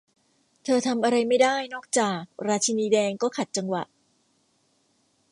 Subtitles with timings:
[0.63, 3.83] เธอทำอะไรไม่ได้นอกจาก 'ราชินีแดงก็ขัดจังหวะ